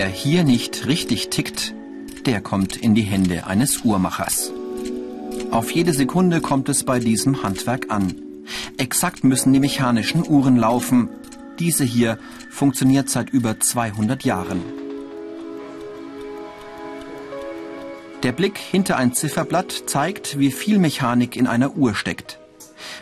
Wer 0.00 0.08
hier 0.08 0.44
nicht 0.44 0.86
richtig 0.86 1.28
tickt, 1.28 1.74
der 2.24 2.40
kommt 2.40 2.74
in 2.74 2.94
die 2.94 3.02
Hände 3.02 3.46
eines 3.46 3.84
Uhrmachers. 3.84 4.50
Auf 5.50 5.72
jede 5.72 5.92
Sekunde 5.92 6.40
kommt 6.40 6.70
es 6.70 6.84
bei 6.84 6.98
diesem 6.98 7.42
Handwerk 7.42 7.90
an. 7.90 8.14
Exakt 8.78 9.24
müssen 9.24 9.52
die 9.52 9.60
mechanischen 9.60 10.26
Uhren 10.26 10.56
laufen. 10.56 11.10
Diese 11.58 11.84
hier 11.84 12.18
funktioniert 12.48 13.10
seit 13.10 13.28
über 13.28 13.60
200 13.60 14.24
Jahren. 14.24 14.62
Der 18.22 18.32
Blick 18.32 18.56
hinter 18.56 18.96
ein 18.96 19.12
Zifferblatt 19.12 19.82
zeigt, 19.84 20.38
wie 20.38 20.50
viel 20.50 20.78
Mechanik 20.78 21.36
in 21.36 21.46
einer 21.46 21.76
Uhr 21.76 21.94
steckt. 21.94 22.38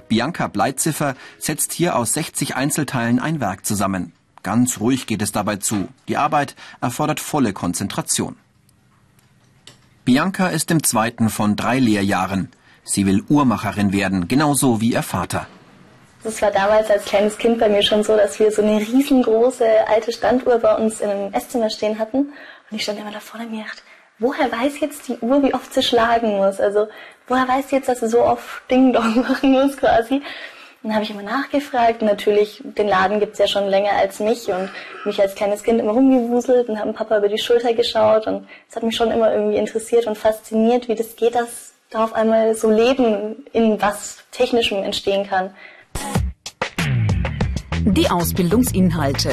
Bianca 0.09 0.49
Bleitziffer 0.49 1.15
setzt 1.38 1.73
hier 1.73 1.95
aus 1.95 2.15
60 2.15 2.57
Einzelteilen 2.57 3.21
ein 3.21 3.38
Werk 3.38 3.65
zusammen. 3.65 4.15
Ganz 4.48 4.80
ruhig 4.80 5.07
geht 5.07 5.20
es 5.20 5.30
dabei 5.30 5.57
zu. 5.57 5.88
Die 6.09 6.16
Arbeit 6.16 6.55
erfordert 6.80 7.20
volle 7.20 7.52
Konzentration. 7.52 8.34
Bianca 10.07 10.48
ist 10.48 10.71
im 10.71 10.83
zweiten 10.83 11.29
von 11.29 11.55
drei 11.55 11.79
Lehrjahren. 11.79 12.51
Sie 12.83 13.05
will 13.05 13.23
Uhrmacherin 13.29 13.93
werden, 13.93 14.27
genauso 14.27 14.80
wie 14.80 14.93
ihr 14.93 15.02
Vater. 15.02 15.47
Das 16.24 16.41
war 16.41 16.51
damals 16.51 16.88
als 16.88 17.04
kleines 17.04 17.37
Kind 17.37 17.59
bei 17.59 17.69
mir 17.69 17.82
schon 17.82 18.02
so, 18.02 18.16
dass 18.16 18.41
wir 18.41 18.51
so 18.51 18.63
eine 18.63 18.79
riesengroße 18.79 19.87
alte 19.87 20.13
Standuhr 20.13 20.57
bei 20.60 20.74
uns 20.76 21.02
in 21.02 21.10
einem 21.10 21.35
Esszimmer 21.35 21.69
stehen 21.69 21.99
hatten. 21.99 22.21
Und 22.71 22.76
ich 22.76 22.82
stand 22.82 22.99
immer 22.99 23.13
da 23.13 23.21
vorne 23.21 23.45
und 23.45 23.52
mir 23.52 23.65
gedacht, 23.65 23.82
woher 24.19 24.51
weiß 24.51 24.80
jetzt 24.80 25.09
die 25.09 25.19
Uhr, 25.19 25.43
wie 25.43 25.52
oft 25.52 25.74
sie 25.74 25.82
schlagen 25.82 26.38
muss? 26.38 26.59
Also, 26.59 26.88
woher 27.26 27.46
weiß 27.46 27.69
sie 27.69 27.76
jetzt, 27.76 27.91
dass 27.91 28.01
sie 28.01 28.09
so 28.09 28.23
oft 28.23 28.63
Ding-Dong 28.71 29.16
machen 29.29 29.52
muss 29.52 29.76
quasi? 29.76 30.23
Dann 30.82 30.95
habe 30.95 31.02
ich 31.02 31.10
immer 31.10 31.23
nachgefragt. 31.23 32.02
Natürlich, 32.02 32.62
den 32.62 32.87
Laden 32.87 33.18
gibt's 33.18 33.38
ja 33.38 33.48
schon 33.48 33.66
länger 33.66 33.93
als 33.93 34.21
mich 34.21 34.48
und 34.48 34.71
mich 35.04 35.20
als 35.20 35.35
kleines 35.35 35.65
Kind 35.65 35.80
immer 35.80 35.93
rumgewuselt 35.93 36.68
und 36.68 36.79
habe 36.79 36.93
Papa 36.93 37.18
über 37.18 37.29
die 37.29 37.38
Schulter 37.38 37.74
geschaut 37.74 38.26
und 38.26 38.46
es 38.68 38.76
hat 38.76 38.85
mich 38.85 38.95
schon 38.95 39.10
immer 39.10 39.32
irgendwie 39.32 39.57
interessiert 39.57 40.07
und 40.07 40.16
fasziniert, 40.16 40.88
wie 40.88 40.95
das 40.95 41.16
geht, 41.16 41.35
dass 41.35 41.73
da 41.90 42.04
auf 42.04 42.12
einmal 42.12 42.54
so 42.54 42.70
Leben 42.70 43.45
in 43.52 43.80
was 43.82 44.18
Technischem 44.30 44.82
entstehen 44.85 45.26
kann. 45.26 45.51
Die 47.85 48.09
Ausbildungsinhalte. 48.09 49.32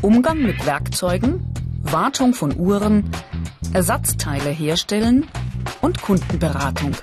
Umgang 0.00 0.42
mit 0.42 0.66
Werkzeugen, 0.66 1.46
Wartung 1.82 2.34
von 2.34 2.58
Uhren, 2.58 3.08
Ersatzteile 3.72 4.50
herstellen 4.50 5.28
und 5.80 6.02
Kundenberatung. 6.02 6.96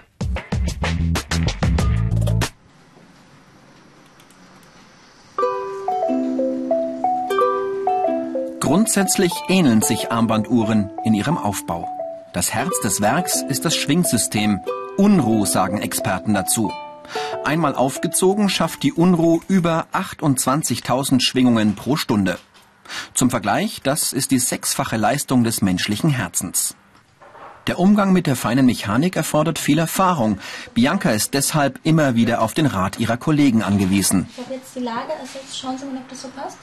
Grundsätzlich 8.69 9.33
ähneln 9.47 9.81
sich 9.81 10.11
Armbanduhren 10.11 10.91
in 11.03 11.15
ihrem 11.15 11.39
Aufbau. 11.39 11.89
Das 12.33 12.53
Herz 12.53 12.79
des 12.81 13.01
Werks 13.01 13.41
ist 13.41 13.65
das 13.65 13.75
Schwingsystem. 13.75 14.59
Unruh 14.95 15.47
sagen 15.47 15.81
Experten 15.81 16.35
dazu. 16.35 16.71
Einmal 17.43 17.73
aufgezogen 17.73 18.47
schafft 18.47 18.83
die 18.83 18.93
Unruh 18.93 19.41
über 19.47 19.87
28.000 19.93 21.19
Schwingungen 21.19 21.73
pro 21.73 21.95
Stunde. 21.95 22.37
Zum 23.15 23.31
Vergleich, 23.31 23.81
das 23.81 24.13
ist 24.13 24.29
die 24.29 24.37
sechsfache 24.37 24.97
Leistung 24.97 25.43
des 25.43 25.63
menschlichen 25.63 26.11
Herzens. 26.11 26.75
Der 27.65 27.79
Umgang 27.79 28.13
mit 28.13 28.27
der 28.27 28.35
feinen 28.35 28.67
Mechanik 28.67 29.15
erfordert 29.15 29.57
viel 29.57 29.79
Erfahrung. 29.79 30.37
Bianca 30.75 31.09
ist 31.09 31.33
deshalb 31.33 31.79
immer 31.81 32.13
wieder 32.13 32.39
auf 32.43 32.53
den 32.53 32.67
Rat 32.67 32.99
ihrer 32.99 33.17
Kollegen 33.17 33.63
angewiesen. 33.63 34.27
Ich 34.29 34.45
habe 34.45 34.53
jetzt 34.53 34.75
die 34.75 34.81
Lage 34.81 35.13
ersetzt. 35.19 35.57
Schauen 35.57 35.75
Sie 35.75 35.85
mal, 35.85 35.95
ob 35.97 36.07
das 36.07 36.21
so 36.21 36.27
passt. 36.27 36.57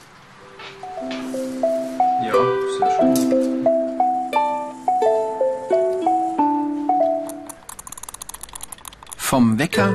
Vom 9.37 9.59
Wecker 9.59 9.93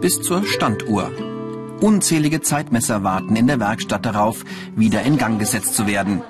bis 0.00 0.22
zur 0.22 0.46
Standuhr. 0.46 1.10
Unzählige 1.80 2.40
Zeitmesser 2.42 3.02
warten 3.02 3.34
in 3.34 3.48
der 3.48 3.58
Werkstatt 3.58 4.06
darauf, 4.06 4.44
wieder 4.76 5.02
in 5.02 5.18
Gang 5.18 5.40
gesetzt 5.40 5.74
zu 5.74 5.88
werden. 5.88 6.22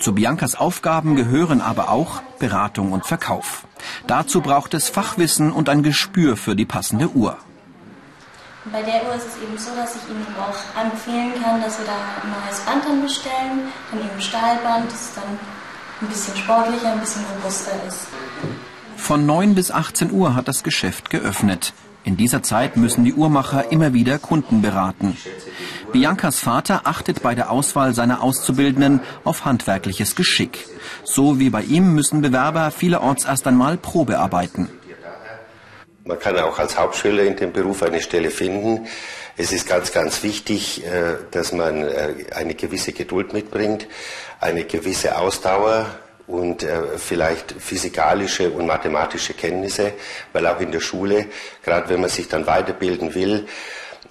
Zu 0.00 0.14
Biancas 0.14 0.54
Aufgaben 0.54 1.16
gehören 1.16 1.60
aber 1.60 1.90
auch 1.90 2.22
Beratung 2.38 2.92
und 2.92 3.04
Verkauf. 3.04 3.66
Dazu 4.06 4.42
braucht 4.42 4.74
es 4.74 4.88
Fachwissen 4.88 5.50
und 5.50 5.68
ein 5.68 5.82
Gespür 5.82 6.36
für 6.36 6.54
die 6.54 6.66
passende 6.66 7.08
Uhr. 7.10 7.36
Bei 8.70 8.82
der 8.82 9.04
Uhr 9.04 9.16
ist 9.16 9.26
es 9.26 9.42
eben 9.42 9.58
so, 9.58 9.74
dass 9.74 9.96
ich 9.96 10.08
Ihnen 10.08 10.24
auch 10.38 10.80
empfehlen 10.80 11.32
kann, 11.42 11.60
dass 11.60 11.80
wir 11.80 11.86
da 11.86 11.98
ein 12.22 12.30
neues 12.30 12.60
Band 12.60 12.84
dann 12.84 13.02
bestellen, 13.02 13.72
dann 13.90 14.00
eben 14.08 14.20
Stahlband, 14.20 14.86
das 14.86 15.14
dann 15.16 15.36
ein 16.00 16.06
bisschen 16.06 16.36
sportlicher, 16.36 16.92
ein 16.92 17.00
bisschen 17.00 17.24
robuster 17.24 17.72
ist. 17.88 18.06
Von 19.04 19.26
9 19.26 19.54
bis 19.54 19.70
18 19.70 20.12
Uhr 20.12 20.34
hat 20.34 20.48
das 20.48 20.62
Geschäft 20.62 21.10
geöffnet. 21.10 21.74
In 22.04 22.16
dieser 22.16 22.42
Zeit 22.42 22.78
müssen 22.78 23.04
die 23.04 23.12
Uhrmacher 23.12 23.70
immer 23.70 23.92
wieder 23.92 24.18
Kunden 24.18 24.62
beraten. 24.62 25.14
Biancas 25.92 26.38
Vater 26.38 26.80
achtet 26.84 27.22
bei 27.22 27.34
der 27.34 27.50
Auswahl 27.50 27.94
seiner 27.94 28.22
Auszubildenden 28.22 29.02
auf 29.22 29.44
handwerkliches 29.44 30.16
Geschick. 30.16 30.66
So 31.04 31.38
wie 31.38 31.50
bei 31.50 31.60
ihm 31.60 31.94
müssen 31.94 32.22
Bewerber 32.22 32.70
vielerorts 32.70 33.26
erst 33.26 33.46
einmal 33.46 33.76
Probe 33.76 34.18
arbeiten. 34.18 34.70
Man 36.04 36.18
kann 36.18 36.38
auch 36.38 36.58
als 36.58 36.78
Hauptschüler 36.78 37.24
in 37.24 37.36
dem 37.36 37.52
Beruf 37.52 37.82
eine 37.82 38.00
Stelle 38.00 38.30
finden. 38.30 38.86
Es 39.36 39.52
ist 39.52 39.68
ganz, 39.68 39.92
ganz 39.92 40.22
wichtig, 40.22 40.82
äh, 40.82 41.16
dass 41.30 41.52
man 41.52 41.82
äh, 41.82 42.14
eine 42.34 42.54
gewisse 42.54 42.92
Geduld 42.92 43.34
mitbringt, 43.34 43.86
eine 44.40 44.64
gewisse 44.64 45.18
Ausdauer 45.18 45.88
und 46.26 46.62
äh, 46.62 46.98
vielleicht 46.98 47.54
physikalische 47.58 48.50
und 48.50 48.66
mathematische 48.66 49.34
Kenntnisse, 49.34 49.92
weil 50.32 50.46
auch 50.46 50.60
in 50.60 50.72
der 50.72 50.80
Schule, 50.80 51.26
gerade 51.62 51.88
wenn 51.88 52.00
man 52.00 52.10
sich 52.10 52.28
dann 52.28 52.46
weiterbilden 52.46 53.14
will, 53.14 53.46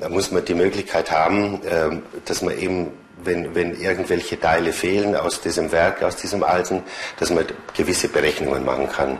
muss 0.10 0.32
man 0.32 0.44
die 0.44 0.56
Möglichkeit 0.56 1.12
haben, 1.12 1.62
ähm, 1.70 2.04
dass 2.26 2.42
man 2.42 2.58
eben 2.58 2.92
wenn, 3.26 3.56
wenn 3.56 3.80
irgendwelche 3.80 4.40
Teile 4.40 4.74
fehlen 4.74 5.16
aus 5.16 5.42
diesem 5.42 5.72
Werk, 5.72 6.04
aus 6.04 6.16
diesem 6.18 6.44
Alten, 6.44 6.84
dass 7.20 7.30
man 7.30 7.46
gewisse 7.76 8.10
Berechnungen 8.10 8.66
machen 8.66 8.90
kann. 8.90 9.18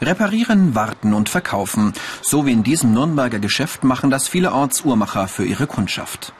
Reparieren, 0.00 0.74
warten 0.74 1.12
und 1.12 1.28
verkaufen. 1.28 1.92
So 2.22 2.46
wie 2.46 2.52
in 2.52 2.62
diesem 2.62 2.94
Nürnberger 2.94 3.38
Geschäft 3.38 3.84
machen 3.84 4.10
das 4.10 4.28
vielerorts 4.28 4.82
Uhrmacher 4.84 5.28
für 5.28 5.44
ihre 5.44 5.66
Kundschaft. 5.66 6.32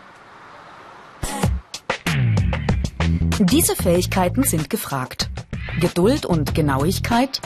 Diese 3.39 3.75
Fähigkeiten 3.75 4.45
sind 4.45 4.71
gefragt. 4.71 5.30
Geduld 5.79 6.27
und 6.27 6.55
Genauigkeit, 6.55 7.41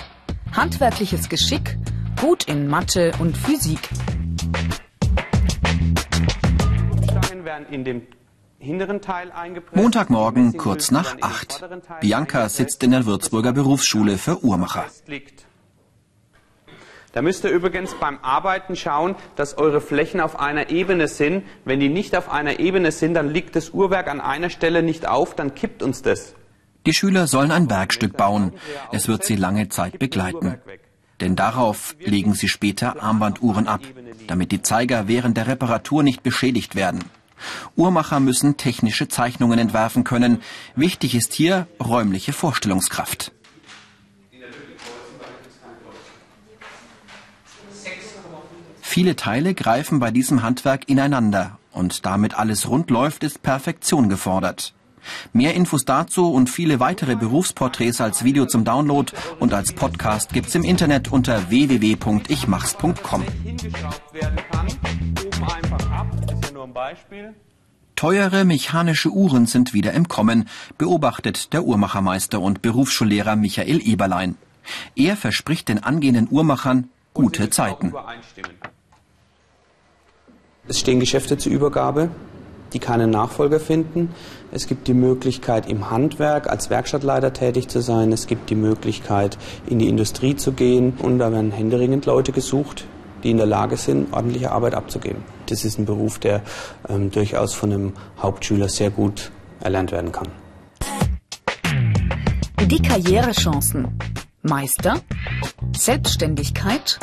handwerkliches 0.53 1.29
Geschick, 1.29 1.77
gut 2.21 2.45
in 2.45 2.69
Mathe 2.69 3.13
und 3.19 3.37
Physik. 3.37 3.81
Montagmorgen 9.73 10.57
kurz 10.57 10.91
nach 10.91 11.17
acht. 11.21 11.63
Bianca 12.01 12.49
sitzt 12.49 12.83
in 12.83 12.93
der 12.93 13.05
Würzburger 13.05 13.53
Berufsschule 13.53 14.17
für 14.17 14.43
Uhrmacher. 14.43 14.87
Da 17.13 17.23
müsst 17.23 17.45
ihr 17.45 17.51
übrigens 17.51 17.95
beim 17.95 18.19
Arbeiten 18.23 18.75
schauen, 18.75 19.15
dass 19.37 19.57
eure 19.59 19.81
Flächen 19.81 20.21
auf 20.21 20.41
einer 20.41 20.71
Ebene 20.71 21.07
sind. 21.07 21.45
Wenn 21.65 21.79
die 21.79 21.89
nicht 21.89 22.17
auf 22.17 22.29
einer 22.29 22.59
Ebene 22.59 22.91
sind, 22.91 23.15
dann 23.15 23.29
liegt 23.29 23.55
das 23.55 23.71
Uhrwerk 23.71 24.09
an 24.09 24.21
einer 24.21 24.51
Stelle 24.51 24.83
nicht 24.83 25.07
auf, 25.07 25.37
dann 25.37 25.55
kippt 25.55 25.83
uns 25.83 26.03
das. 26.03 26.35
Die 26.87 26.93
Schüler 26.93 27.27
sollen 27.27 27.51
ein 27.51 27.71
Werkstück 27.71 28.17
bauen. 28.17 28.53
Es 28.93 29.09
wird 29.09 29.25
sie 29.25 29.37
lange 29.37 29.69
Zeit 29.69 29.99
begleiten. 29.99 30.59
Denn 31.21 31.37
darauf 31.37 31.97
legen 32.01 32.35
sie 32.35 32.49
später 32.49 33.03
Armbanduhren 33.03 33.69
ab, 33.69 33.81
damit 34.27 34.53
die 34.53 34.63
Zeiger 34.63 35.09
während 35.09 35.37
der 35.37 35.47
Reparatur 35.47 36.03
nicht 36.03 36.23
beschädigt 36.23 36.75
werden. 36.75 37.05
Uhrmacher 37.77 38.21
müssen 38.21 38.57
technische 38.57 39.09
Zeichnungen 39.09 39.59
entwerfen 39.59 40.05
können. 40.05 40.43
Wichtig 40.77 41.15
ist 41.15 41.33
hier 41.33 41.67
räumliche 41.83 42.33
Vorstellungskraft. 42.33 43.33
Viele 48.81 49.17
Teile 49.17 49.55
greifen 49.55 49.99
bei 49.99 50.11
diesem 50.11 50.43
Handwerk 50.43 50.89
ineinander 50.89 51.59
und 51.73 52.07
damit 52.07 52.39
alles 52.39 52.69
rund 52.69 52.91
läuft, 52.91 53.25
ist 53.25 53.43
Perfektion 53.43 54.09
gefordert. 54.09 54.73
Mehr 55.33 55.55
Infos 55.55 55.85
dazu 55.85 56.31
und 56.33 56.51
viele 56.51 56.81
weitere 56.81 57.17
Berufsporträts 57.17 58.01
als 58.01 58.25
Video 58.25 58.47
zum 58.47 58.65
Download 58.65 59.13
und 59.39 59.53
als 59.53 59.73
Podcast 59.73 60.33
gibt's 60.33 60.55
im 60.55 60.65
Internet 60.65 61.13
unter 61.13 61.51
www.ichmachs.com. 61.51 63.25
Teure 67.97 68.45
mechanische 68.45 69.11
Uhren 69.11 69.47
sind 69.47 69.73
wieder 69.73 69.93
im 69.93 70.09
Kommen, 70.09 70.49
beobachtet 70.79 71.53
der 71.53 71.65
Uhrmachermeister 71.65 72.41
und 72.41 72.61
Berufsschullehrer 72.61 73.37
Michael 73.37 73.81
Eberlein. 73.87 74.37
Er 74.97 75.17
verspricht 75.17 75.69
den 75.69 75.83
angehenden 75.83 76.29
Uhrmachern 76.31 76.89
gute 77.13 77.51
Zeiten. 77.51 77.93
Es 80.67 80.81
stehen 80.81 81.01
Geschäfte 81.01 81.39
zur 81.39 81.53
Übergabe. 81.53 82.11
Die 82.75 82.79
keinen 82.79 83.11
Nachfolger 83.11 83.61
finden. 83.61 84.11
Es 84.53 84.67
gibt 84.67 84.89
die 84.89 84.95
Möglichkeit, 84.95 85.69
im 85.69 85.91
Handwerk 85.91 86.49
als 86.49 86.71
Werkstattleiter 86.71 87.33
tätig 87.33 87.69
zu 87.69 87.81
sein. 87.81 88.13
Es 88.13 88.27
gibt 88.27 88.51
die 88.51 88.55
Möglichkeit, 88.55 89.39
in 89.67 89.79
die 89.79 89.89
Industrie 89.89 90.37
zu 90.37 90.53
gehen. 90.53 90.95
Und 91.01 91.19
da 91.19 91.33
werden 91.33 91.53
händeringend 91.53 92.05
Leute 92.07 92.33
gesucht, 92.33 92.87
die 93.23 93.31
in 93.31 93.39
der 93.39 93.47
Lage 93.47 93.77
sind, 93.77 94.13
ordentliche 94.13 94.53
Arbeit 94.53 94.75
abzugeben. 94.75 95.23
Das 95.47 95.65
ist 95.65 95.79
ein 95.79 95.87
Beruf, 95.87 96.19
der 96.19 96.43
ähm, 96.89 97.11
durchaus 97.11 97.55
von 97.55 97.73
einem 97.73 97.93
Hauptschüler 98.21 98.69
sehr 98.69 98.91
gut 98.91 99.31
erlernt 99.61 99.93
werden 99.93 100.13
kann. 100.13 100.29
Die 102.67 102.83
Karrierechancen. 102.83 103.99
Meister, 104.47 105.01
Selbstständigkeit 105.75 107.01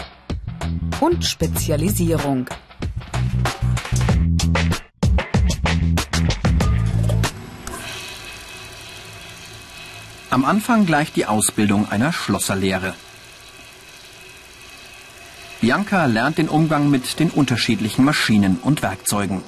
und 1.00 1.26
Spezialisierung. 1.26 2.46
Am 10.32 10.46
Anfang 10.46 10.86
gleicht 10.86 11.18
die 11.18 11.26
Ausbildung 11.26 11.92
einer 11.92 12.14
Schlosserlehre. 12.14 12.94
Bianca 15.60 16.06
lernt 16.06 16.38
den 16.38 16.48
Umgang 16.48 16.90
mit 16.90 17.20
den 17.20 17.30
unterschiedlichen 17.30 18.06
Maschinen 18.06 18.58
und 18.64 18.82
Werkzeugen. 18.82 19.42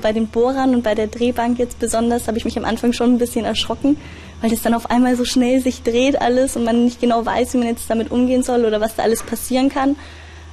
Bei 0.00 0.14
den 0.14 0.28
Bohrern 0.28 0.74
und 0.74 0.82
bei 0.82 0.94
der 0.94 1.08
Drehbank 1.08 1.58
jetzt 1.58 1.78
besonders 1.78 2.28
habe 2.28 2.38
ich 2.38 2.46
mich 2.46 2.56
am 2.56 2.64
Anfang 2.64 2.94
schon 2.94 3.12
ein 3.12 3.18
bisschen 3.18 3.44
erschrocken, 3.44 3.98
weil 4.40 4.48
das 4.48 4.62
dann 4.62 4.72
auf 4.72 4.88
einmal 4.88 5.16
so 5.16 5.26
schnell 5.26 5.60
sich 5.60 5.82
dreht 5.82 6.18
alles 6.18 6.56
und 6.56 6.64
man 6.64 6.86
nicht 6.86 7.02
genau 7.02 7.26
weiß, 7.26 7.52
wie 7.52 7.58
man 7.58 7.68
jetzt 7.68 7.90
damit 7.90 8.10
umgehen 8.10 8.42
soll 8.42 8.64
oder 8.64 8.80
was 8.80 8.96
da 8.96 9.02
alles 9.02 9.22
passieren 9.22 9.68
kann. 9.68 9.96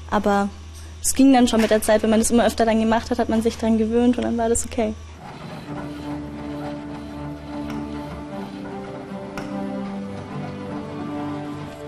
Aber 0.10 0.50
es 1.02 1.16
ging 1.16 1.32
dann 1.32 1.48
schon 1.48 1.62
mit 1.62 1.72
der 1.72 1.82
Zeit, 1.82 2.04
wenn 2.04 2.10
man 2.10 2.20
das 2.20 2.32
immer 2.32 2.46
öfter 2.46 2.66
dann 2.66 2.82
gemacht 2.82 3.10
hat, 3.12 3.18
hat 3.18 3.30
man 3.30 3.42
sich 3.42 3.56
daran 3.56 3.78
gewöhnt 3.78 4.18
und 4.18 4.26
dann 4.26 4.38
war 4.38 4.50
das 4.50 4.66
okay. 4.66 4.94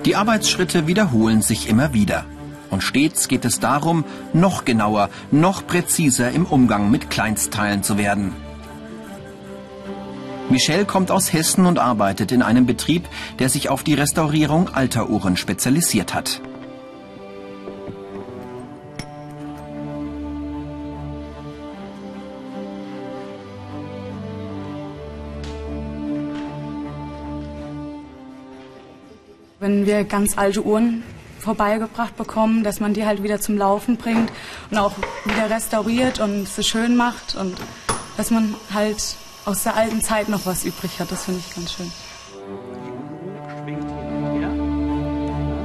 Die 0.06 0.16
Arbeitsschritte 0.18 0.86
wiederholen 0.86 1.42
sich 1.42 1.70
immer 1.70 1.94
wieder. 1.94 2.26
Und 2.70 2.82
stets 2.82 3.28
geht 3.28 3.46
es 3.46 3.60
darum, 3.60 4.04
noch 4.34 4.66
genauer, 4.66 5.10
noch 5.32 5.66
präziser 5.66 6.32
im 6.32 6.46
Umgang 6.46 6.92
mit 6.92 7.10
Kleinstteilen 7.10 7.84
zu 7.84 7.98
werden. 7.98 8.34
Michelle 10.50 10.86
kommt 10.86 11.10
aus 11.10 11.32
Hessen 11.32 11.66
und 11.66 11.80
arbeitet 11.80 12.32
in 12.32 12.42
einem 12.42 12.66
Betrieb, 12.66 13.08
der 13.40 13.48
sich 13.48 13.70
auf 13.70 13.84
die 13.84 13.94
Restaurierung 13.94 14.70
alter 14.74 15.10
Uhren 15.10 15.38
spezialisiert 15.38 16.14
hat. 16.14 16.42
Wenn 29.74 29.88
wir 29.88 30.04
ganz 30.04 30.38
alte 30.38 30.64
Uhren 30.64 31.02
vorbeigebracht 31.40 32.16
bekommen, 32.16 32.64
dass 32.64 32.80
man 32.80 32.94
die 32.94 33.08
halt 33.08 33.24
wieder 33.24 33.42
zum 33.42 33.58
Laufen 33.58 33.98
bringt 33.98 34.32
und 34.70 34.78
auch 34.78 34.94
wieder 35.26 35.50
restauriert 35.50 36.20
und 36.20 36.48
sie 36.48 36.62
schön 36.62 36.96
macht 36.96 37.36
und 37.36 37.58
dass 38.16 38.30
man 38.30 38.54
halt 38.72 39.16
aus 39.46 39.64
der 39.64 39.76
alten 39.76 40.02
Zeit 40.02 40.30
noch 40.30 40.46
was 40.46 40.64
übrig 40.64 41.00
hat, 41.00 41.12
das 41.12 41.26
finde 41.26 41.40
ich 41.40 41.56
ganz 41.56 41.74
schön. 41.74 41.92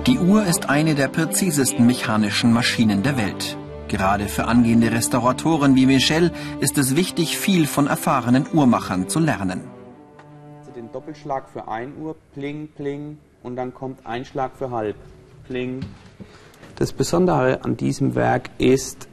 Die 0.07 0.19
Uhr 0.19 0.47
ist 0.47 0.71
eine 0.71 0.95
der 0.95 1.09
präzisesten 1.09 1.85
mechanischen 1.85 2.51
Maschinen 2.51 3.03
der 3.03 3.19
Welt. 3.19 3.59
Gerade 3.89 4.29
für 4.29 4.47
angehende 4.47 4.91
Restauratoren 4.91 5.75
wie 5.75 5.85
Michel 5.85 6.33
ist 6.61 6.79
es 6.79 6.97
wichtig, 6.97 7.37
viel 7.37 7.67
von 7.67 7.87
erfahrenen 7.89 8.47
Uhrmachern 8.51 9.11
zu 9.11 9.21
lernen. 9.21 9.69
Den 10.75 10.91
Doppelschlag 10.93 11.51
für 11.51 11.69
1 11.69 11.99
Uhr, 11.99 12.17
pling, 12.33 12.69
pling, 12.69 13.19
und 13.43 13.57
dann 13.57 13.75
kommt 13.75 14.07
ein 14.07 14.25
Schlag 14.25 14.57
für 14.57 14.71
halb. 14.71 14.97
Pling. 15.47 15.81
Das 16.77 16.93
Besondere 16.93 17.65
an 17.65 17.77
diesem 17.77 18.15
Werk 18.15 18.51
ist, 18.59 19.09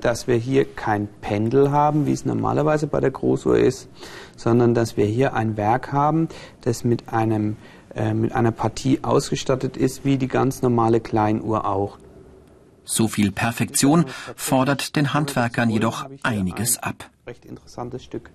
dass 0.00 0.26
wir 0.26 0.36
hier 0.36 0.64
kein 0.64 1.08
Pendel 1.20 1.70
haben, 1.70 2.06
wie 2.06 2.12
es 2.12 2.24
normalerweise 2.24 2.86
bei 2.86 3.00
der 3.00 3.10
Großuhr 3.10 3.58
ist, 3.58 3.88
sondern 4.36 4.74
dass 4.74 4.96
wir 4.96 5.06
hier 5.06 5.34
ein 5.34 5.56
Werk 5.56 5.92
haben, 5.92 6.28
das 6.60 6.84
mit, 6.84 7.12
einem, 7.12 7.56
äh, 7.94 8.14
mit 8.14 8.32
einer 8.32 8.52
Partie 8.52 9.00
ausgestattet 9.02 9.76
ist, 9.76 10.04
wie 10.04 10.18
die 10.18 10.28
ganz 10.28 10.62
normale 10.62 11.00
Kleinuhr 11.00 11.66
auch. 11.66 11.98
So 12.84 13.06
viel 13.08 13.32
Perfektion 13.32 14.06
fordert 14.34 14.96
den 14.96 15.12
Handwerkern 15.12 15.68
jedoch 15.68 16.06
einiges 16.22 16.78
ab. 16.78 17.10
Recht 17.26 17.44
interessantes 17.44 18.02
Stück. 18.02 18.30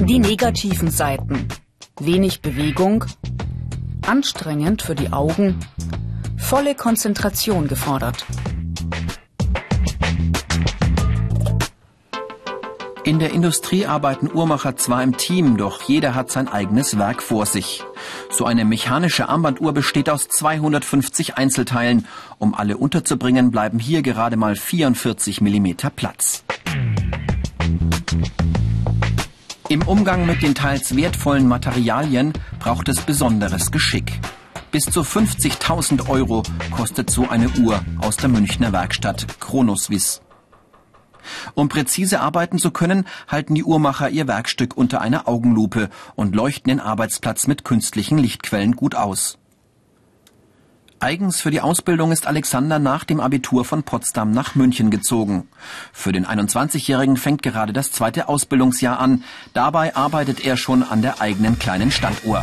Die 0.00 0.18
negativen 0.18 0.90
Seiten 0.90 1.48
wenig 2.00 2.42
Bewegung, 2.42 3.04
anstrengend 4.06 4.82
für 4.82 4.94
die 4.94 5.12
Augen, 5.12 5.58
volle 6.36 6.74
Konzentration 6.74 7.68
gefordert. 7.68 8.24
In 13.04 13.18
der 13.18 13.32
Industrie 13.32 13.86
arbeiten 13.86 14.30
Uhrmacher 14.30 14.76
zwar 14.76 15.02
im 15.02 15.16
Team, 15.16 15.56
doch 15.56 15.80
jeder 15.80 16.14
hat 16.14 16.30
sein 16.30 16.46
eigenes 16.46 16.98
Werk 16.98 17.22
vor 17.22 17.46
sich. 17.46 17.82
So 18.30 18.44
eine 18.44 18.66
mechanische 18.66 19.30
Armbanduhr 19.30 19.72
besteht 19.72 20.10
aus 20.10 20.28
250 20.28 21.38
Einzelteilen. 21.38 22.06
Um 22.38 22.54
alle 22.54 22.76
unterzubringen, 22.76 23.50
bleiben 23.50 23.78
hier 23.78 24.02
gerade 24.02 24.36
mal 24.36 24.56
44 24.56 25.40
Millimeter 25.40 25.88
Platz. 25.88 26.44
Im 29.70 29.82
Umgang 29.82 30.24
mit 30.24 30.42
den 30.42 30.54
teils 30.54 30.96
wertvollen 30.96 31.46
Materialien 31.46 32.32
braucht 32.58 32.88
es 32.88 33.02
besonderes 33.02 33.70
Geschick. 33.70 34.18
Bis 34.70 34.84
zu 34.84 35.02
50.000 35.02 36.08
Euro 36.08 36.42
kostet 36.70 37.10
so 37.10 37.28
eine 37.28 37.50
Uhr 37.50 37.82
aus 38.00 38.16
der 38.16 38.30
Münchner 38.30 38.72
Werkstatt 38.72 39.26
Chronoswiss. 39.40 40.22
Um 41.52 41.68
präzise 41.68 42.20
arbeiten 42.20 42.58
zu 42.58 42.70
können, 42.70 43.06
halten 43.26 43.54
die 43.54 43.64
Uhrmacher 43.64 44.08
ihr 44.08 44.26
Werkstück 44.26 44.74
unter 44.74 45.02
einer 45.02 45.28
Augenlupe 45.28 45.90
und 46.14 46.34
leuchten 46.34 46.70
den 46.70 46.80
Arbeitsplatz 46.80 47.46
mit 47.46 47.66
künstlichen 47.66 48.16
Lichtquellen 48.16 48.74
gut 48.74 48.94
aus. 48.94 49.36
Eigens 51.00 51.40
für 51.40 51.52
die 51.52 51.60
Ausbildung 51.60 52.10
ist 52.10 52.26
Alexander 52.26 52.80
nach 52.80 53.04
dem 53.04 53.20
Abitur 53.20 53.64
von 53.64 53.84
Potsdam 53.84 54.32
nach 54.32 54.56
München 54.56 54.90
gezogen. 54.90 55.46
Für 55.92 56.10
den 56.10 56.26
21-Jährigen 56.26 57.16
fängt 57.16 57.42
gerade 57.42 57.72
das 57.72 57.92
zweite 57.92 58.28
Ausbildungsjahr 58.28 58.98
an. 58.98 59.22
Dabei 59.54 59.94
arbeitet 59.94 60.44
er 60.44 60.56
schon 60.56 60.82
an 60.82 61.00
der 61.00 61.20
eigenen 61.20 61.56
kleinen 61.58 61.92
Standuhr. 61.92 62.42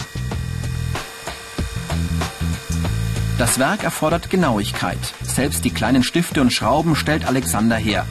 Das 3.38 3.60
Werk 3.60 3.84
erfordert 3.84 4.30
Genauigkeit. 4.30 5.00
Selbst 5.22 5.66
die 5.66 5.72
kleinen 5.72 6.04
Stifte 6.04 6.40
und 6.40 6.54
Schrauben 6.54 6.96
stellt 6.96 7.28
Alexander 7.28 7.76
her. 7.76 8.06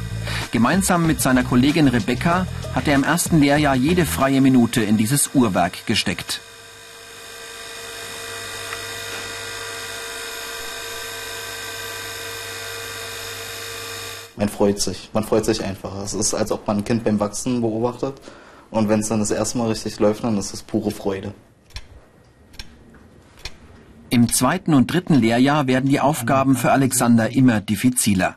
Gemeinsam 0.52 1.06
mit 1.06 1.22
seiner 1.22 1.42
Kollegin 1.42 1.88
Rebecca 1.88 2.46
hat 2.74 2.86
er 2.86 2.96
im 2.96 3.04
ersten 3.04 3.40
Lehrjahr 3.40 3.76
jede 3.76 4.04
freie 4.04 4.42
Minute 4.42 4.82
in 4.82 4.98
dieses 4.98 5.30
Uhrwerk 5.34 5.86
gesteckt. 5.86 6.42
Freut 14.54 14.80
sich. 14.80 15.10
Man 15.12 15.24
freut 15.24 15.44
sich 15.44 15.62
einfach. 15.62 15.96
Es 16.02 16.14
ist, 16.14 16.34
als 16.34 16.52
ob 16.52 16.66
man 16.66 16.78
ein 16.78 16.84
Kind 16.84 17.04
beim 17.04 17.20
Wachsen 17.20 17.60
beobachtet. 17.60 18.20
Und 18.70 18.88
wenn 18.88 19.00
es 19.00 19.08
dann 19.08 19.20
das 19.20 19.30
erste 19.30 19.58
Mal 19.58 19.68
richtig 19.68 19.98
läuft, 20.00 20.24
dann 20.24 20.38
ist 20.38 20.54
es 20.54 20.62
pure 20.62 20.90
Freude. 20.90 21.34
Im 24.10 24.32
zweiten 24.32 24.74
und 24.74 24.92
dritten 24.92 25.14
Lehrjahr 25.14 25.66
werden 25.66 25.90
die 25.90 26.00
Aufgaben 26.00 26.56
für 26.56 26.70
Alexander 26.70 27.30
immer 27.30 27.60
diffiziler. 27.60 28.36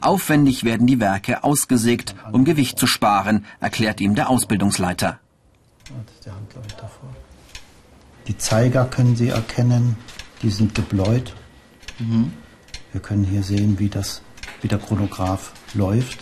Aufwendig 0.00 0.64
werden 0.64 0.86
die 0.86 1.00
Werke 1.00 1.44
ausgesägt, 1.44 2.14
um 2.32 2.44
Gewicht 2.44 2.78
zu 2.78 2.86
sparen, 2.86 3.46
erklärt 3.60 4.00
ihm 4.00 4.14
der 4.14 4.28
Ausbildungsleiter. 4.28 5.18
Die 8.26 8.38
Zeiger 8.38 8.84
können 8.84 9.16
Sie 9.16 9.28
erkennen, 9.28 9.96
die 10.42 10.50
sind 10.50 10.74
gebläut. 10.74 11.34
Mhm. 11.98 12.32
Wir 12.92 13.00
können 13.00 13.24
hier 13.24 13.42
sehen, 13.42 13.78
wie 13.78 13.88
das 13.88 14.22
wie 14.62 14.68
der 14.68 14.78
Chronograph 14.78 15.52
läuft. 15.74 16.18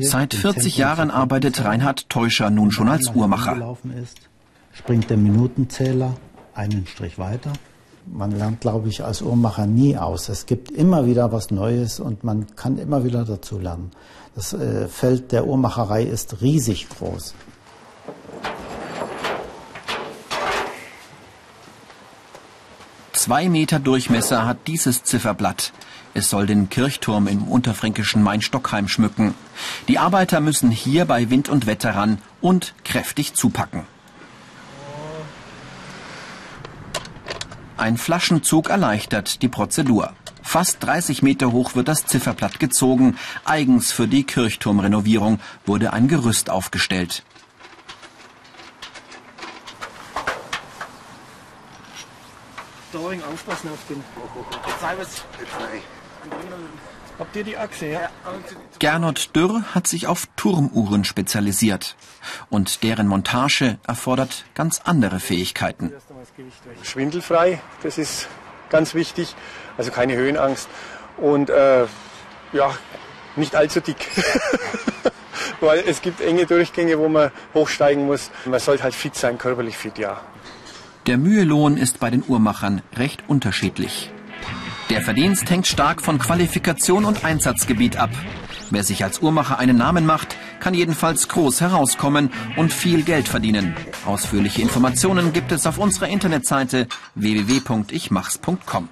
Seit 0.00 0.34
40 0.34 0.78
Jahren 0.78 1.10
arbeitet 1.10 1.62
Reinhard 1.62 2.08
Teuscher 2.08 2.48
nun 2.50 2.72
schon 2.72 2.88
als 2.88 3.10
Uhrmacher. 3.14 3.76
Ist, 4.02 4.30
springt 4.72 5.10
der 5.10 5.18
Minutenzähler 5.18 6.16
einen 6.54 6.86
Strich 6.86 7.18
weiter. 7.18 7.52
Man 8.06 8.32
lernt, 8.32 8.60
glaube 8.62 8.88
ich, 8.88 9.04
als 9.04 9.22
Uhrmacher 9.22 9.66
nie 9.66 9.96
aus. 9.96 10.28
Es 10.28 10.46
gibt 10.46 10.70
immer 10.70 11.06
wieder 11.06 11.30
was 11.32 11.50
Neues 11.50 12.00
und 12.00 12.24
man 12.24 12.56
kann 12.56 12.78
immer 12.78 13.04
wieder 13.04 13.24
dazu 13.24 13.58
lernen. 13.58 13.90
Das 14.34 14.54
äh, 14.54 14.88
Feld 14.88 15.30
der 15.32 15.46
Uhrmacherei 15.46 16.02
ist 16.02 16.40
riesig 16.40 16.88
groß. 16.88 17.34
Zwei 23.12 23.48
Meter 23.48 23.78
Durchmesser 23.78 24.46
hat 24.46 24.66
dieses 24.66 25.04
Zifferblatt. 25.04 25.72
Es 26.14 26.28
soll 26.28 26.46
den 26.46 26.68
Kirchturm 26.68 27.26
im 27.26 27.44
unterfränkischen 27.44 28.22
Main-Stockheim 28.22 28.88
schmücken. 28.88 29.34
Die 29.88 29.98
Arbeiter 29.98 30.40
müssen 30.40 30.70
hier 30.70 31.06
bei 31.06 31.30
Wind 31.30 31.48
und 31.48 31.66
Wetter 31.66 31.94
ran 31.94 32.18
und 32.40 32.74
kräftig 32.84 33.34
zupacken. 33.34 33.84
Ein 37.78 37.96
Flaschenzug 37.96 38.68
erleichtert 38.68 39.42
die 39.42 39.48
Prozedur. 39.48 40.12
Fast 40.42 40.84
30 40.84 41.22
Meter 41.22 41.50
hoch 41.50 41.74
wird 41.74 41.88
das 41.88 42.04
Zifferblatt 42.04 42.60
gezogen. 42.60 43.16
Eigens 43.44 43.90
für 43.90 44.06
die 44.06 44.24
Kirchturmrenovierung 44.24 45.40
wurde 45.64 45.94
ein 45.94 46.08
Gerüst 46.08 46.50
aufgestellt. 46.50 47.22
Daring 52.92 53.22
aufpassen 53.22 53.70
auf 53.70 53.78
den. 53.88 54.04
Jetzt 54.98 55.24
Habt 57.18 57.36
ihr 57.36 57.44
die 57.44 57.56
Achse, 57.56 57.86
ja? 57.86 58.10
Gernot 58.78 59.30
Dürr 59.36 59.62
hat 59.74 59.86
sich 59.86 60.06
auf 60.06 60.26
Turmuhren 60.36 61.04
spezialisiert. 61.04 61.94
Und 62.50 62.82
deren 62.82 63.06
Montage 63.06 63.78
erfordert 63.86 64.44
ganz 64.54 64.80
andere 64.84 65.20
Fähigkeiten. 65.20 65.92
Schwindelfrei, 66.82 67.60
das 67.82 67.98
ist 67.98 68.28
ganz 68.70 68.94
wichtig. 68.94 69.34
Also 69.76 69.90
keine 69.90 70.16
Höhenangst. 70.16 70.68
Und 71.16 71.50
äh, 71.50 71.86
ja, 72.52 72.74
nicht 73.36 73.54
allzu 73.54 73.80
dick. 73.80 74.08
Weil 75.60 75.84
es 75.86 76.02
gibt 76.02 76.20
enge 76.20 76.46
Durchgänge, 76.46 76.98
wo 76.98 77.08
man 77.08 77.30
hochsteigen 77.54 78.06
muss. 78.06 78.30
Man 78.46 78.58
sollte 78.58 78.82
halt 78.82 78.94
fit 78.94 79.14
sein, 79.14 79.38
körperlich 79.38 79.76
fit, 79.76 79.98
ja. 79.98 80.20
Der 81.06 81.18
Mühelohn 81.18 81.76
ist 81.76 82.00
bei 82.00 82.10
den 82.10 82.24
Uhrmachern 82.26 82.82
recht 82.96 83.24
unterschiedlich. 83.28 84.10
Der 84.92 85.00
Verdienst 85.00 85.48
hängt 85.48 85.66
stark 85.66 86.02
von 86.02 86.18
Qualifikation 86.18 87.06
und 87.06 87.24
Einsatzgebiet 87.24 87.96
ab. 87.96 88.10
Wer 88.70 88.84
sich 88.84 89.04
als 89.04 89.22
Uhrmacher 89.22 89.58
einen 89.58 89.78
Namen 89.78 90.04
macht, 90.04 90.36
kann 90.60 90.74
jedenfalls 90.74 91.28
groß 91.28 91.62
herauskommen 91.62 92.30
und 92.58 92.74
viel 92.74 93.02
Geld 93.02 93.26
verdienen. 93.26 93.74
Ausführliche 94.04 94.60
Informationen 94.60 95.32
gibt 95.32 95.50
es 95.50 95.66
auf 95.66 95.78
unserer 95.78 96.08
Internetseite 96.08 96.88
www.ichmachs.com. 97.14 98.90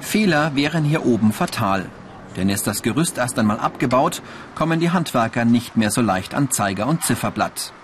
Fehler 0.00 0.54
wären 0.54 0.84
hier 0.84 1.04
oben 1.04 1.32
fatal. 1.32 1.90
Denn 2.40 2.48
ist 2.48 2.66
das 2.66 2.80
Gerüst 2.80 3.18
erst 3.18 3.38
einmal 3.38 3.60
abgebaut, 3.60 4.22
kommen 4.54 4.80
die 4.80 4.92
Handwerker 4.92 5.44
nicht 5.44 5.76
mehr 5.76 5.90
so 5.90 6.00
leicht 6.00 6.32
an 6.32 6.50
Zeiger 6.50 6.86
und 6.86 7.04
Zifferblatt. 7.04 7.74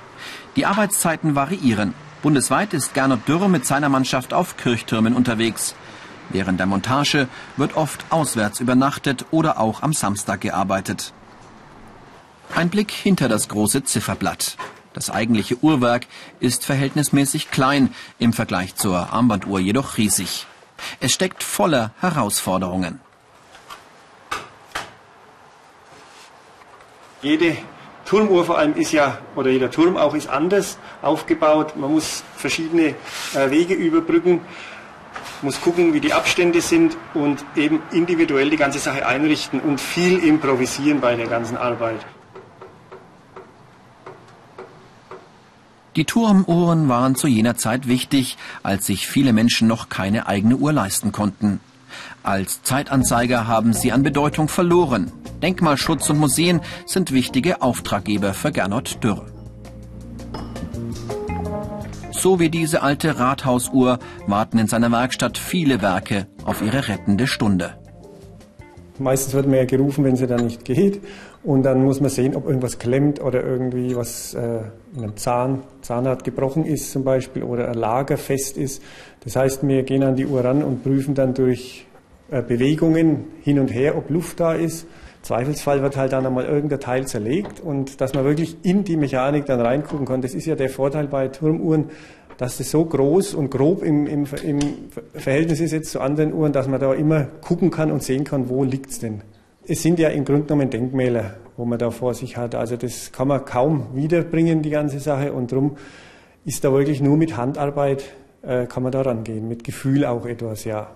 Die 0.57 0.65
Arbeitszeiten 0.65 1.35
variieren. 1.35 1.93
Bundesweit 2.23 2.73
ist 2.73 2.95
Gernot 2.95 3.29
Dürr 3.29 3.49
mit 3.49 3.67
seiner 3.67 3.91
Mannschaft 3.91 4.33
auf 4.33 4.57
Kirchtürmen 4.57 5.15
unterwegs. 5.15 5.75
Während 6.31 6.59
der 6.59 6.65
Montage 6.67 7.29
wird 7.59 7.77
oft 7.77 8.07
auswärts 8.09 8.59
übernachtet 8.59 9.27
oder 9.31 9.61
auch 9.61 9.83
am 9.83 9.93
Samstag 9.93 10.41
gearbeitet. 10.41 11.13
Ein 12.55 12.71
Blick 12.71 12.93
hinter 12.93 13.29
das 13.29 13.49
große 13.49 13.85
Zifferblatt. 13.85 14.57
Das 14.95 15.11
eigentliche 15.11 15.63
Uhrwerk 15.63 16.07
ist 16.41 16.65
verhältnismäßig 16.65 17.51
klein, 17.51 17.95
im 18.19 18.33
Vergleich 18.33 18.75
zur 18.75 19.13
Armbanduhr 19.13 19.61
jedoch 19.61 19.99
riesig. 19.99 20.47
Es 20.99 21.13
steckt 21.13 21.43
voller 21.43 21.93
Herausforderungen. 22.01 23.01
Jede 27.27 27.57
Turmuhr 28.05 28.45
vor 28.45 28.57
allem 28.57 28.75
ist 28.75 28.93
ja, 28.93 29.19
oder 29.35 29.51
jeder 29.51 29.69
Turm 29.69 29.97
auch 29.97 30.15
ist 30.15 30.29
anders 30.29 30.79
aufgebaut. 31.03 31.77
Man 31.77 31.91
muss 31.91 32.23
verschiedene 32.37 32.95
äh, 33.35 33.51
Wege 33.51 33.75
überbrücken, 33.75 34.43
muss 35.43 35.61
gucken, 35.61 35.93
wie 35.93 35.99
die 35.99 36.13
Abstände 36.13 36.61
sind 36.61 36.97
und 37.15 37.45
eben 37.57 37.83
individuell 37.91 38.49
die 38.49 38.57
ganze 38.57 38.79
Sache 38.79 39.05
einrichten 39.05 39.59
und 39.59 39.81
viel 39.81 40.19
improvisieren 40.19 41.01
bei 41.01 41.17
der 41.17 41.27
ganzen 41.27 41.57
Arbeit. 41.57 42.07
Die 45.97 46.05
Turmuhren 46.05 46.89
waren 46.89 47.17
zu 47.17 47.27
jener 47.27 47.57
Zeit 47.57 47.89
wichtig, 47.89 48.37
als 48.63 48.87
sich 48.87 49.09
viele 49.09 49.33
Menschen 49.33 49.67
noch 49.67 49.89
keine 49.89 50.29
eigene 50.29 50.55
Uhr 50.55 50.73
leisten 50.73 51.11
konnten. 51.11 51.59
Als 52.27 52.61
Zeitanzeiger 52.65 53.47
haben 53.47 53.73
sie 53.73 53.93
an 53.93 54.03
Bedeutung 54.03 54.49
verloren. 54.49 55.13
Denkmalschutz 55.45 56.11
und 56.11 56.19
Museen 56.19 56.61
sind 56.85 57.13
wichtige 57.13 57.63
Auftraggeber 57.63 58.35
für 58.35 58.51
Gernot 58.51 58.99
Dürr. 59.05 59.27
So 62.11 62.41
wie 62.41 62.51
diese 62.51 62.83
alte 62.83 63.21
Rathausuhr 63.21 64.01
warten 64.27 64.59
in 64.59 64.67
seiner 64.67 64.91
Werkstatt 64.91 65.39
viele 65.39 65.83
Werke 65.83 66.27
auf 66.45 66.63
ihre 66.63 66.89
rettende 66.89 67.29
Stunde. 67.29 67.79
Meistens 68.99 69.35
wird 69.35 69.47
man 69.47 69.59
ja 69.59 69.65
gerufen, 69.65 70.03
wenn 70.03 70.17
sie 70.17 70.27
dann 70.27 70.47
nicht 70.47 70.65
geht. 70.65 71.03
Und 71.45 71.63
dann 71.63 71.85
muss 71.85 72.01
man 72.01 72.11
sehen, 72.11 72.35
ob 72.35 72.49
irgendwas 72.49 72.81
klemmt 72.81 73.23
oder 73.23 73.45
irgendwie 73.45 73.95
was 73.95 74.35
äh, 74.35 74.63
in 74.97 75.05
einem 75.05 75.17
Zahn, 75.17 75.63
Zahnrad 75.81 76.25
gebrochen 76.25 76.65
ist 76.65 76.91
zum 76.91 77.05
Beispiel 77.05 77.45
oder 77.45 77.69
ein 77.69 77.75
Lager 77.75 78.17
fest 78.17 78.57
ist. 78.57 78.83
Das 79.23 79.37
heißt, 79.37 79.69
wir 79.69 79.85
gehen 79.85 80.03
an 80.03 80.17
die 80.17 80.27
Uhr 80.27 80.43
ran 80.43 80.65
und 80.65 80.83
prüfen 80.83 81.15
dann 81.15 81.35
durch 81.35 81.86
Bewegungen 82.29 83.25
hin 83.43 83.59
und 83.59 83.69
her, 83.69 83.97
ob 83.97 84.11
Luft 84.11 84.41
da 84.41 84.55
ist. 84.55 84.87
Zweifelsfall 85.23 85.83
wird 85.83 85.97
halt 85.97 86.13
dann 86.13 86.25
einmal 86.25 86.45
irgendein 86.45 86.81
Teil 86.81 87.07
zerlegt 87.07 87.61
und 87.61 88.01
dass 88.01 88.15
man 88.15 88.25
wirklich 88.25 88.57
in 88.63 88.85
die 88.85 88.97
Mechanik 88.97 89.47
dann 89.47 89.61
reingucken 89.61 90.07
kann. 90.07 90.23
Das 90.23 90.35
ist 90.35 90.47
ja 90.47 90.55
der 90.55 90.71
Vorteil 90.71 91.09
bei 91.09 91.29
Turmuhren, 91.29 91.87
dass 92.39 92.59
das 92.59 92.71
so 92.71 92.85
groß 92.85 93.35
und 93.35 93.51
grob 93.51 93.83
im, 93.83 94.07
im, 94.07 94.27
im 94.45 94.59
Verhältnis 95.15 95.61
ist 95.61 95.73
jetzt 95.73 95.91
zu 95.91 96.01
anderen 96.01 96.33
Uhren, 96.33 96.53
dass 96.53 96.69
man 96.69 96.81
da 96.81 96.93
immer 96.95 97.25
gucken 97.41 97.71
kann 97.71 97.91
und 97.91 98.03
sehen 98.03 98.25
kann, 98.25 98.49
wo 98.49 98.63
liegt 98.63 98.91
es 98.91 98.99
denn. 98.99 99.23
Es 99.67 99.83
sind 99.83 99.99
ja 99.99 100.11
im 100.11 100.25
Grunde 100.25 100.43
genommen 100.43 100.71
Denkmäler, 100.71 101.35
wo 101.57 101.65
man 101.65 101.79
da 101.79 101.91
vor 101.91 102.15
sich 102.15 102.37
hat. 102.37 102.55
Also 102.55 102.77
das 102.77 103.11
kann 103.11 103.29
man 103.29 103.45
kaum 103.45 103.89
wiederbringen, 103.95 104.63
die 104.63 104.71
ganze 104.71 105.01
Sache. 105.01 105.33
Und 105.33 105.51
darum 105.51 105.77
ist 106.45 106.63
da 106.63 106.73
wirklich 106.73 107.01
nur 107.01 107.17
mit 107.17 107.37
Handarbeit, 107.37 108.05
äh, 108.43 108.67
kann 108.67 108.85
man 108.85 108.93
da 108.93 109.03
rangehen, 109.03 109.49
mit 109.49 109.65
Gefühl 109.65 110.05
auch 110.05 110.27
etwas, 110.27 110.65
ja. 110.65 110.91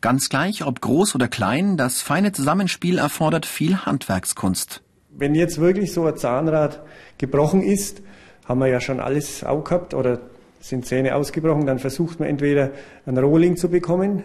Ganz 0.00 0.30
gleich, 0.30 0.64
ob 0.64 0.80
groß 0.80 1.14
oder 1.14 1.28
klein, 1.28 1.76
das 1.76 2.00
feine 2.00 2.32
Zusammenspiel 2.32 2.98
erfordert 2.98 3.44
viel 3.44 3.84
Handwerkskunst. 3.84 4.82
Wenn 5.10 5.34
jetzt 5.34 5.60
wirklich 5.60 5.92
so 5.92 6.06
ein 6.06 6.16
Zahnrad 6.16 6.82
gebrochen 7.18 7.62
ist, 7.62 8.02
haben 8.46 8.60
wir 8.60 8.68
ja 8.68 8.80
schon 8.80 8.98
alles 8.98 9.44
auch 9.44 9.62
gehabt 9.62 9.92
oder 9.92 10.20
sind 10.60 10.86
Zähne 10.86 11.14
ausgebrochen, 11.14 11.66
dann 11.66 11.78
versucht 11.78 12.18
man 12.18 12.28
entweder 12.28 12.70
einen 13.04 13.18
Rohling 13.18 13.56
zu 13.56 13.68
bekommen 13.68 14.22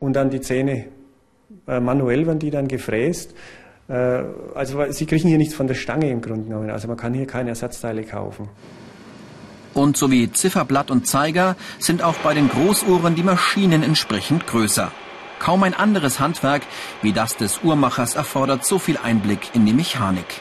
und 0.00 0.14
dann 0.14 0.30
die 0.30 0.40
Zähne 0.40 0.86
äh, 1.66 1.80
manuell 1.80 2.26
werden 2.26 2.38
die 2.38 2.50
dann 2.50 2.66
gefräst. 2.66 3.34
Äh, 3.88 4.22
also 4.54 4.90
sie 4.90 5.06
kriegen 5.06 5.28
hier 5.28 5.38
nichts 5.38 5.54
von 5.54 5.66
der 5.66 5.74
Stange 5.74 6.10
im 6.10 6.20
Grunde 6.20 6.44
genommen. 6.44 6.70
Also 6.70 6.88
man 6.88 6.96
kann 6.96 7.14
hier 7.14 7.26
keine 7.26 7.50
Ersatzteile 7.50 8.02
kaufen. 8.04 8.48
Und 9.76 9.98
so 9.98 10.10
wie 10.10 10.32
Zifferblatt 10.32 10.90
und 10.90 11.06
Zeiger 11.06 11.54
sind 11.78 12.00
auch 12.00 12.14
bei 12.24 12.32
den 12.32 12.48
Großuhren 12.48 13.14
die 13.14 13.22
Maschinen 13.22 13.82
entsprechend 13.82 14.46
größer. 14.46 14.90
Kaum 15.38 15.64
ein 15.64 15.74
anderes 15.74 16.18
Handwerk 16.18 16.62
wie 17.02 17.12
das 17.12 17.36
des 17.36 17.60
Uhrmachers 17.62 18.14
erfordert 18.14 18.64
so 18.64 18.78
viel 18.78 18.96
Einblick 18.96 19.50
in 19.52 19.66
die 19.66 19.74
Mechanik. 19.74 20.40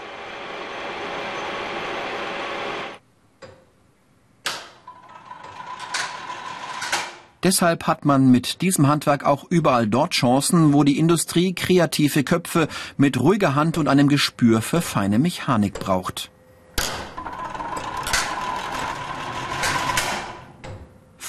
Deshalb 7.43 7.87
hat 7.87 8.05
man 8.05 8.31
mit 8.31 8.61
diesem 8.61 8.87
Handwerk 8.87 9.25
auch 9.25 9.43
überall 9.49 9.85
dort 9.85 10.13
Chancen, 10.13 10.71
wo 10.71 10.85
die 10.85 10.97
Industrie 10.97 11.53
kreative 11.53 12.23
Köpfe 12.23 12.69
mit 12.95 13.19
ruhiger 13.19 13.53
Hand 13.53 13.77
und 13.77 13.89
einem 13.89 14.07
Gespür 14.07 14.61
für 14.61 14.79
feine 14.79 15.19
Mechanik 15.19 15.73
braucht. 15.73 16.31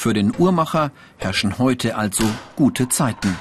Für 0.06 0.14
den 0.14 0.32
Uhrmacher 0.38 0.92
herrschen 1.18 1.58
heute 1.58 1.96
also 1.96 2.22
gute 2.54 2.88
Zeiten. 2.88 3.36